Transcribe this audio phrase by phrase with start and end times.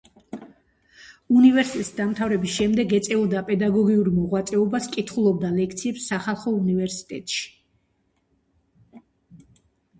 [1.39, 7.49] უნივერისტეტის დამთავრების შემდეგ, ეწეოდა პედაგოგიურ მოღვაწეობას, კითხულობდა ლექციებს სახალხო უნივერსიტეტში.